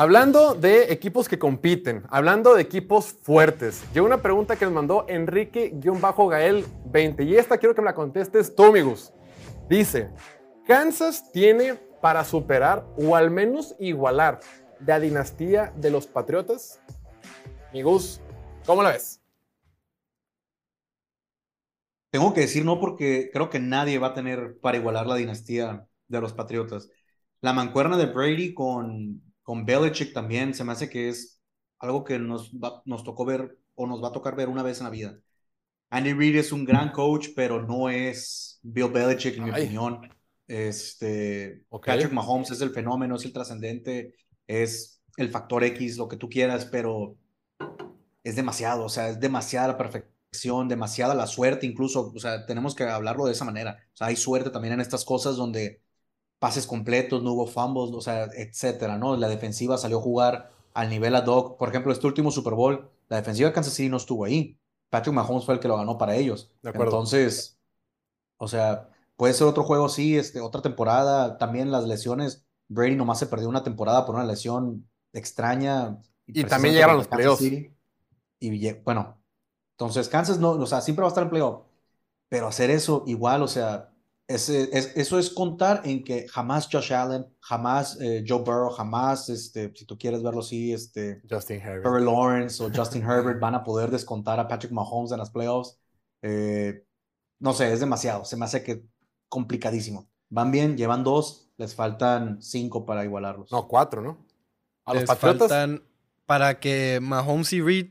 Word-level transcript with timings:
Hablando 0.00 0.54
de 0.54 0.92
equipos 0.94 1.28
que 1.28 1.38
compiten, 1.38 2.04
hablando 2.08 2.54
de 2.54 2.62
equipos 2.62 3.12
fuertes, 3.12 3.84
llegó 3.92 4.06
una 4.06 4.22
pregunta 4.22 4.56
que 4.56 4.64
nos 4.64 4.72
mandó 4.72 5.04
Enrique-Gael20 5.06 7.26
y 7.26 7.36
esta 7.36 7.58
quiero 7.58 7.74
que 7.74 7.82
me 7.82 7.84
la 7.84 7.94
contestes 7.94 8.54
tú, 8.54 8.64
amigos. 8.64 9.12
Dice, 9.68 10.08
Kansas 10.66 11.30
tiene 11.32 11.74
para 12.00 12.24
superar 12.24 12.86
o 12.96 13.14
al 13.14 13.30
menos 13.30 13.76
igualar 13.78 14.40
la 14.86 14.98
dinastía 14.98 15.74
de 15.76 15.90
los 15.90 16.06
Patriotas. 16.06 16.80
Amigos, 17.68 18.22
¿cómo 18.64 18.82
la 18.82 18.92
ves? 18.92 19.20
Tengo 22.08 22.32
que 22.32 22.40
decir 22.40 22.64
no 22.64 22.80
porque 22.80 23.28
creo 23.30 23.50
que 23.50 23.60
nadie 23.60 23.98
va 23.98 24.06
a 24.06 24.14
tener 24.14 24.58
para 24.60 24.78
igualar 24.78 25.06
la 25.06 25.16
dinastía 25.16 25.86
de 26.08 26.20
los 26.22 26.32
Patriotas. 26.32 26.88
La 27.42 27.52
mancuerna 27.52 27.98
de 27.98 28.06
Brady 28.06 28.54
con, 28.54 29.29
con 29.50 29.66
Belichick 29.66 30.12
también 30.12 30.54
se 30.54 30.62
me 30.62 30.70
hace 30.70 30.88
que 30.88 31.08
es 31.08 31.42
algo 31.80 32.04
que 32.04 32.20
nos, 32.20 32.52
nos 32.84 33.02
tocó 33.02 33.24
ver 33.24 33.58
o 33.74 33.84
nos 33.84 34.00
va 34.00 34.06
a 34.06 34.12
tocar 34.12 34.36
ver 34.36 34.48
una 34.48 34.62
vez 34.62 34.78
en 34.78 34.84
la 34.84 34.90
vida. 34.90 35.18
Andy 35.88 36.12
Reid 36.12 36.36
es 36.36 36.52
un 36.52 36.64
gran 36.64 36.92
coach, 36.92 37.30
pero 37.34 37.60
no 37.60 37.90
es 37.90 38.60
Bill 38.62 38.92
Belichick, 38.92 39.38
en 39.38 39.42
mi 39.42 39.50
opinión. 39.50 40.08
Este, 40.46 41.64
Patrick 41.68 42.12
Mahomes 42.12 42.52
es 42.52 42.60
el 42.60 42.70
fenómeno, 42.70 43.16
es 43.16 43.24
el 43.24 43.32
trascendente, 43.32 44.14
es 44.46 45.02
el 45.16 45.30
factor 45.30 45.64
X, 45.64 45.96
lo 45.96 46.06
que 46.06 46.16
tú 46.16 46.28
quieras, 46.28 46.66
pero 46.66 47.16
es 48.22 48.36
demasiado, 48.36 48.84
o 48.84 48.88
sea, 48.88 49.08
es 49.08 49.18
demasiada 49.18 49.66
la 49.66 49.76
perfección, 49.76 50.68
demasiada 50.68 51.12
la 51.16 51.26
suerte, 51.26 51.66
incluso, 51.66 52.12
o 52.14 52.20
sea, 52.20 52.46
tenemos 52.46 52.76
que 52.76 52.84
hablarlo 52.84 53.26
de 53.26 53.32
esa 53.32 53.44
manera. 53.44 53.84
O 53.94 53.96
sea, 53.96 54.06
hay 54.06 54.16
suerte 54.16 54.50
también 54.50 54.74
en 54.74 54.80
estas 54.80 55.04
cosas 55.04 55.34
donde 55.34 55.82
pases 56.40 56.66
completos, 56.66 57.22
no 57.22 57.34
hubo 57.34 57.46
fumbles, 57.46 57.94
o 57.94 58.00
sea, 58.00 58.24
etcétera, 58.34 58.98
¿no? 58.98 59.16
La 59.16 59.28
defensiva 59.28 59.78
salió 59.78 59.98
a 59.98 60.02
jugar 60.02 60.50
al 60.72 60.88
nivel 60.88 61.14
ad 61.14 61.26
hoc. 61.26 61.58
Por 61.58 61.68
ejemplo, 61.68 61.92
este 61.92 62.06
último 62.06 62.32
Super 62.32 62.54
Bowl, 62.54 62.90
la 63.08 63.18
defensiva 63.18 63.48
de 63.48 63.54
Kansas 63.54 63.74
City 63.74 63.90
no 63.90 63.98
estuvo 63.98 64.24
ahí. 64.24 64.58
Patrick 64.88 65.14
Mahomes 65.14 65.44
fue 65.44 65.54
el 65.54 65.60
que 65.60 65.68
lo 65.68 65.76
ganó 65.76 65.98
para 65.98 66.16
ellos. 66.16 66.50
De 66.62 66.70
acuerdo. 66.70 66.92
Entonces, 66.92 67.58
o 68.38 68.48
sea, 68.48 68.88
puede 69.16 69.34
ser 69.34 69.46
otro 69.46 69.64
juego, 69.64 69.88
sí, 69.90 70.16
este, 70.16 70.40
otra 70.40 70.62
temporada. 70.62 71.36
También 71.36 71.70
las 71.70 71.84
lesiones. 71.84 72.46
Brady 72.68 72.96
nomás 72.96 73.18
se 73.18 73.26
perdió 73.26 73.48
una 73.48 73.62
temporada 73.62 74.06
por 74.06 74.14
una 74.14 74.24
lesión 74.24 74.88
extraña. 75.12 75.98
Y, 76.26 76.44
también 76.44 76.74
llegaron 76.74 76.96
los 76.96 77.08
playoffs. 77.08 77.42
Y 78.40 78.72
bueno, 78.82 79.20
entonces 79.72 80.08
Kansas 80.08 80.38
no, 80.38 80.52
o 80.52 80.66
sea, 80.66 80.80
siempre 80.80 81.02
va 81.02 81.08
a 81.08 81.10
estar 81.10 81.24
en 81.24 81.30
playoff. 81.30 81.66
Pero 82.30 82.46
hacer 82.46 82.70
eso 82.70 83.04
igual, 83.06 83.42
o 83.42 83.48
sea, 83.48 83.89
eso 84.34 85.18
es 85.18 85.30
contar 85.30 85.82
en 85.84 86.04
que 86.04 86.28
jamás 86.28 86.68
Josh 86.70 86.92
Allen, 86.92 87.26
jamás 87.40 87.98
eh, 88.00 88.24
Joe 88.26 88.38
Burrow, 88.38 88.70
jamás, 88.70 89.28
este, 89.28 89.72
si 89.74 89.84
tú 89.84 89.98
quieres 89.98 90.22
verlo 90.22 90.40
así, 90.40 90.72
este, 90.72 91.20
Justin 91.28 91.60
Herbert. 91.60 91.82
Trevor 91.82 92.02
Lawrence 92.02 92.62
o 92.62 92.70
Justin 92.72 93.02
Herbert 93.02 93.40
van 93.40 93.56
a 93.56 93.64
poder 93.64 93.90
descontar 93.90 94.38
a 94.38 94.46
Patrick 94.46 94.72
Mahomes 94.72 95.10
en 95.12 95.18
las 95.18 95.30
playoffs. 95.30 95.78
Eh, 96.22 96.84
no 97.40 97.52
sé, 97.52 97.72
es 97.72 97.80
demasiado. 97.80 98.24
Se 98.24 98.36
me 98.36 98.44
hace 98.44 98.62
que 98.62 98.84
complicadísimo. 99.28 100.08
Van 100.28 100.50
bien, 100.52 100.76
llevan 100.76 101.02
dos, 101.02 101.50
les 101.56 101.74
faltan 101.74 102.40
cinco 102.40 102.86
para 102.86 103.04
igualarlos. 103.04 103.50
No, 103.50 103.66
cuatro, 103.66 104.00
¿no? 104.00 104.24
A 104.84 104.94
los 104.94 105.08
les 105.08 105.18
faltan 105.18 105.82
para 106.26 106.60
que 106.60 107.00
Mahomes 107.02 107.52
y 107.52 107.60
Reed 107.60 107.90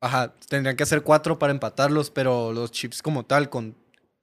Ajá, 0.00 0.34
tendrían 0.48 0.76
que 0.76 0.82
hacer 0.82 1.02
cuatro 1.02 1.38
para 1.38 1.52
empatarlos, 1.52 2.10
pero 2.10 2.52
los 2.52 2.70
chips 2.70 3.02
como 3.02 3.24
tal, 3.24 3.48
con 3.48 3.74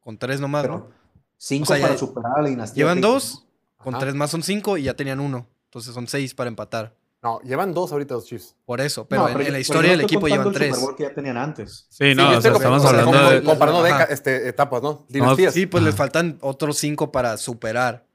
con 0.04 0.18
tres 0.18 0.40
nomás, 0.40 0.68
¿no? 0.68 0.90
Cinco 1.38 1.70
para 1.70 1.98
superar 1.98 2.40
a 2.40 2.42
la 2.42 2.50
dinastía. 2.50 2.84
Llevan 2.84 3.02
dos, 3.02 3.46
con 3.78 3.98
tres 3.98 4.16
más 4.16 4.32
son 4.32 4.44
cinco 4.44 4.78
y 4.78 4.84
ya 4.84 4.94
tenían 4.95 5.20
uno. 5.20 5.48
Entonces 5.66 5.94
son 5.94 6.08
seis 6.08 6.34
para 6.34 6.50
empatar. 6.50 6.95
No, 7.23 7.40
llevan 7.40 7.73
dos 7.73 7.92
ahorita 7.94 8.16
los 8.16 8.26
Chiefs. 8.26 8.54
Por 8.66 8.82
eso, 8.82 9.08
pero, 9.08 9.30
en, 9.30 9.54
la 9.54 9.60
historia 9.60 9.92
del 9.92 10.02
equipo 10.02 10.28
llevan 10.28 10.48
el 10.48 10.54
tres. 10.54 10.78
que 10.98 11.04
ya 11.04 11.14
tenían 11.14 11.38
antes. 11.38 11.88
Sí, 11.90 12.14
no, 12.14 12.34
estamos 12.38 12.86
hablando 12.86 13.30
de... 13.30 13.42
Comparando 13.42 13.86
este, 14.10 14.50
etapas, 14.50 14.83
¿no? 14.83 15.05
Dinastías. 15.08 15.54
sí, 15.54 15.66
pues 15.66 15.83
les 15.83 15.95
faltan 15.95 16.38
otros 16.42 16.77
cinco 16.77 17.14
para 17.14 17.38
superar. 17.38 18.06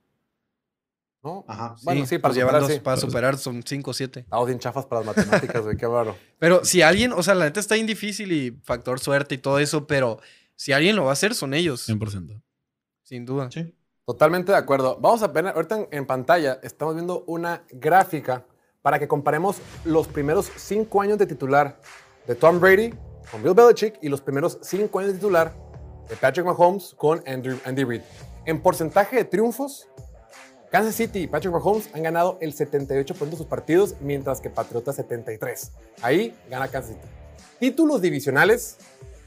¿No? 1.23 1.45
Ajá. 1.49 1.75
bueno, 1.83 2.07
sí, 2.07 2.19
para, 2.19 2.35
superar, 2.35 2.61
dos, 2.61 2.79
para 2.79 2.97
superar 2.99 3.39
son 3.39 3.63
cinco 3.65 3.91
o 3.91 3.95
siete. 3.95 4.21
Estamos 4.21 4.47
bien 4.47 4.59
chafas 4.59 4.87
para 4.87 5.03
las 5.03 5.17
matemáticas, 5.17 5.63
güey, 5.63 5.77
qué 5.77 5.87
raro. 5.87 6.15
Pero 6.39 6.65
si 6.65 6.83
alguien, 6.83 7.13
o 7.13 7.23
sea, 7.23 7.35
la 7.35 7.47
neta 7.47 7.61
está 7.61 7.75
bien 7.75 7.87
difícil 7.87 8.31
y 8.31 8.61
factor 8.63 9.01
suerte 9.01 9.35
y 9.35 9.39
todo 9.39 9.59
eso, 9.59 9.87
pero 9.87 10.21
si 10.59 10.73
alguien 10.73 10.97
lo 10.97 11.05
va 11.05 11.11
a 11.11 11.13
hacer, 11.13 11.37
son 11.37 11.55
ellos. 11.55 11.89
100%. 11.89 12.43
Sin 13.05 13.25
duda. 13.25 13.49
Sí. 13.49 13.73
Totalmente 14.05 14.51
de 14.51 14.59
acuerdo. 14.59 14.99
Vamos 15.01 15.23
a 15.23 15.29
ver, 15.29 15.47
ahorita 15.47 15.87
en, 15.93 16.05
pantalla 16.05 16.59
estamos 16.65 16.97
viendo 16.97 17.23
una 17.29 17.63
gráfica 17.71 18.45
para 18.83 18.99
que 18.99 19.07
comparemos 19.07 19.59
los 19.85 20.09
primeros 20.09 20.51
cinco 20.57 21.01
años 21.01 21.17
de 21.17 21.27
titular 21.27 21.81
de 22.27 22.35
Tom 22.35 22.59
Brady 22.59 22.93
con 23.31 23.41
Bill 23.41 23.55
Belichick 23.55 23.99
y 24.03 24.09
los 24.09 24.21
primeros 24.21 24.59
cinco 24.63 24.99
años 24.99 25.13
de 25.13 25.19
titular 25.19 25.55
de 26.09 26.17
Patrick 26.17 26.45
Mahomes 26.45 26.93
con 26.97 27.23
Andy 27.29 27.85
Reid. 27.85 28.03
En 28.45 28.61
porcentaje 28.61 29.15
de 29.15 29.25
triunfos, 29.27 29.87
Kansas 30.73 30.97
City 30.97 31.21
y 31.21 31.27
Patrick 31.29 31.53
Mahomes 31.53 31.89
han 31.95 32.03
ganado 32.03 32.37
el 32.41 32.53
78% 32.53 33.31
de 33.31 33.37
sus 33.37 33.47
partidos, 33.47 33.95
mientras 34.01 34.41
que 34.41 34.51
Patriotas 34.51 34.99
73%. 34.99 35.71
Ahí 36.03 36.35
gana 36.51 36.67
Kansas 36.67 36.97
City. 36.97 37.09
Títulos 37.61 38.03
divisionales, 38.03 38.79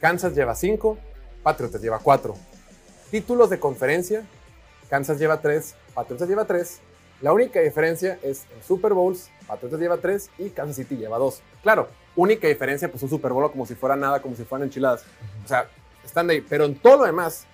Kansas 0.02 0.36
lleva 0.36 0.56
5, 0.56 0.97
Patriotas 1.44 1.81
lleva 1.81 2.00
4. 2.00 2.35
Títulos 3.09 3.50
de 3.50 3.59
conferencia, 3.59 4.25
Kansas 4.90 5.19
lleva 5.19 5.41
3, 5.41 5.75
Patriotas 5.94 6.28
lleva 6.28 6.46
3. 6.46 6.79
La 7.22 7.34
única 7.34 7.59
diferencia 7.59 8.18
es 8.24 8.46
en 8.56 8.63
Super 8.63 8.94
Bowls, 8.94 9.29
Patriotas 9.47 9.79
lleva 9.79 9.97
3 9.97 10.29
y 10.40 10.50
Kansas 10.50 10.75
City 10.75 10.97
lleva 10.97 11.18
2. 11.18 11.41
Claro, 11.62 11.88
única 12.16 12.47
diferencia, 12.47 12.90
pues 12.90 13.03
un 13.03 13.09
Super 13.09 13.31
Bowl 13.31 13.52
como 13.52 13.66
si 13.66 13.75
fuera 13.75 13.96
nada, 13.96 14.22
como 14.22 14.35
si 14.35 14.44
fueran 14.44 14.68
enchiladas. 14.68 15.03
O 15.44 15.47
sea, 15.47 15.69
están 16.03 16.29
ahí. 16.29 16.41
Pero 16.41 16.66
en 16.66 16.75
todo 16.75 16.97
lo 16.97 17.06
demás, 17.06 17.46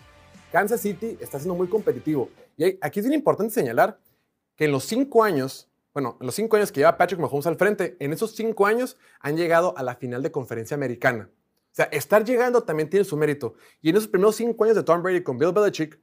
Kansas 0.52 0.82
City 0.82 1.18
está 1.20 1.40
siendo 1.40 1.56
muy 1.56 1.68
competitivo. 1.68 2.30
Y 2.56 2.78
aquí 2.82 3.00
es 3.00 3.06
bien 3.06 3.20
importante 3.20 3.54
señalar 3.54 4.00
que 4.56 4.66
en 4.66 4.72
los 4.72 4.86
5 4.86 5.24
años, 5.24 5.70
bueno, 5.94 6.18
en 6.20 6.26
los 6.26 6.36
5 6.36 6.56
años 6.56 6.72
que 6.72 6.80
lleva 6.80 6.98
Patrick 6.98 7.20
Mahomes 7.20 7.48
al 7.48 7.58
frente, 7.58 7.96
en 8.00 8.14
esos 8.14 8.36
5 8.36 8.66
años 8.66 8.98
han 9.20 9.38
llegado 9.38 9.78
a 9.78 9.84
la 9.84 9.96
final 9.96 10.24
de 10.24 10.32
conferencia 10.32 10.76
americana. 10.76 11.30
Sea, 11.78 11.86
estar 11.92 12.26
llegando 12.26 12.64
también 12.64 12.90
tiene 12.90 13.06
su 13.06 13.16
mérito. 13.16 13.54
Y 13.84 13.92
en 13.92 13.98
esos 13.98 14.08
primeros 14.08 14.36
cinco 14.36 14.64
años 14.64 14.76
de 14.76 14.82
Tom 14.82 15.04
Brady 15.04 15.22
con 15.22 15.38
Bill 15.38 15.52
Belichick, 15.52 16.00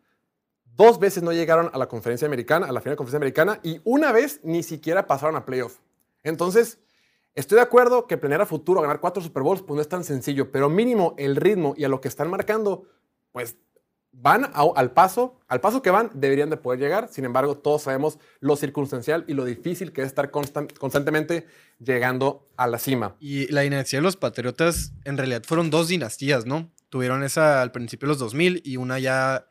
dos 0.63 1.01
veces 1.01 1.25
no 1.25 1.33
llegaron 1.33 1.69
a 1.73 1.79
la 1.79 1.89
conferencia 1.89 2.29
americana, 2.29 2.69
a 2.69 2.73
la 2.73 2.81
final 2.81 2.93
de 2.93 2.99
conferencia 2.99 3.17
americana, 3.17 3.59
y 3.65 3.81
una 3.83 4.13
vez 4.13 4.39
ni 4.45 4.63
siquiera 4.63 5.09
pasaron 5.09 5.35
a 5.35 5.45
playoff. 5.45 5.81
Entonces, 6.23 6.79
estoy 7.35 7.57
de 7.57 7.63
acuerdo 7.63 8.07
que 8.07 8.17
planear 8.17 8.43
a 8.43 8.47
futuro 8.47 8.83
ganar 8.83 9.01
cuatro 9.01 9.21
Super 9.21 9.43
Bowls 9.43 9.63
pues 9.63 9.75
no 9.75 9.81
es 9.81 9.89
tan 9.89 10.05
sencillo, 10.05 10.53
pero 10.53 10.69
mínimo 10.69 11.17
el 11.19 11.35
ritmo 11.35 11.75
y 11.77 11.83
a 11.83 11.89
lo 11.89 12.01
que 12.01 12.07
están 12.07 12.31
marcando, 12.31 12.87
pues 13.33 13.57
van 14.21 14.51
al 14.55 14.93
paso, 14.93 15.39
al 15.49 15.61
paso 15.61 15.83
que 15.83 15.91
van, 15.91 16.11
deberían 16.15 16.51
de 16.51 16.57
poder 16.57 16.81
llegar. 16.81 17.09
Sin 17.11 17.25
embargo, 17.25 17.57
todos 17.59 17.83
sabemos 17.83 18.19
lo 18.41 18.57
circunstancial 18.57 19.25
y 19.29 19.35
lo 19.35 19.45
difícil 19.45 19.93
que 19.93 20.03
es 20.03 20.09
estar 20.09 20.31
constantemente 20.31 21.47
llegando 21.79 22.49
a 22.57 22.67
la 22.67 22.79
cima. 22.79 23.17
Y 23.21 23.51
la 23.53 23.63
dinastía 23.63 23.99
de 23.99 24.05
los 24.05 24.17
Patriotas, 24.17 24.93
en 25.05 25.17
realidad 25.17 25.43
fueron 25.47 25.71
dos 25.71 25.89
dinastías, 25.89 26.47
¿no? 26.47 26.71
Tuvieron 26.89 27.23
esa 27.23 27.61
al 27.61 27.73
principio 27.73 28.07
de 28.07 28.13
los 28.13 28.19
2000 28.19 28.63
y 28.65 28.77
una 28.77 28.99
ya 28.99 29.47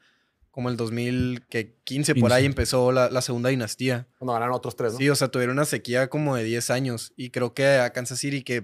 como 0.53 0.69
el 0.69 0.77
2015, 0.77 2.13
por 2.13 2.31
ahí 2.31 2.45
empezó 2.45 2.91
la, 2.91 3.21
segunda 3.21 3.49
dinastía. 3.49 4.07
Cuando 4.19 4.33
ganaron 4.33 4.53
otros 4.55 4.75
tres, 4.75 4.93
¿no? 4.93 4.99
Sí, 4.99 5.09
o 5.09 5.15
sea, 5.15 5.29
tuvieron 5.29 5.55
una 5.55 5.65
sequía 5.65 6.09
como 6.09 6.35
de 6.35 6.43
10 6.43 6.69
años. 6.69 7.11
Y 7.17 7.31
creo 7.31 7.55
que 7.55 7.79
a 7.79 7.91
Kansas 7.91 8.19
City, 8.19 8.43
que 8.43 8.63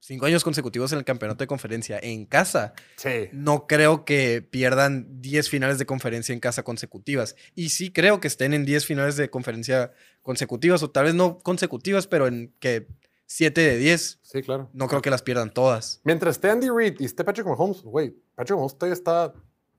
cinco 0.00 0.26
años 0.26 0.44
consecutivos 0.44 0.92
en 0.92 0.98
el 0.98 1.04
campeonato 1.04 1.42
de 1.42 1.46
conferencia 1.46 1.98
en 2.02 2.26
casa. 2.26 2.74
Sí. 2.96 3.28
No 3.32 3.66
creo 3.66 4.04
que 4.04 4.42
pierdan 4.42 5.20
10 5.20 5.48
finales 5.48 5.78
de 5.78 5.86
conferencia 5.86 6.32
en 6.32 6.40
casa 6.40 6.62
consecutivas. 6.62 7.36
Y 7.54 7.70
sí 7.70 7.92
creo 7.92 8.20
que 8.20 8.28
estén 8.28 8.54
en 8.54 8.64
10 8.64 8.86
finales 8.86 9.16
de 9.16 9.30
conferencia 9.30 9.92
consecutivas, 10.22 10.82
o 10.82 10.90
tal 10.90 11.04
vez 11.04 11.14
no 11.14 11.38
consecutivas, 11.38 12.06
pero 12.06 12.26
en 12.26 12.54
que 12.60 12.88
7 13.26 13.60
de 13.60 13.76
10. 13.76 14.20
Sí, 14.22 14.42
claro. 14.42 14.70
No 14.72 14.88
creo 14.88 15.02
que 15.02 15.10
las 15.10 15.22
pierdan 15.22 15.52
todas. 15.52 16.00
Mientras 16.04 16.36
esté 16.36 16.50
Andy 16.50 16.68
Reid 16.70 16.96
y 16.98 17.04
esté 17.04 17.24
Patrick 17.24 17.46
Mahomes, 17.46 17.82
güey, 17.82 18.16
Patrick 18.34 18.56
Mahomes 18.56 18.76
todavía 18.76 18.94
está, 18.94 19.34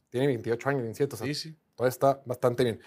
tiene 0.09 0.27
28 0.27 0.69
años, 0.69 0.81
27, 0.83 1.15
o 1.15 1.17
sea, 1.17 1.27
sí, 1.27 1.33
sí. 1.33 1.55
todavía 1.75 1.89
está 1.89 2.21
bastante 2.25 2.63
bien. 2.63 2.79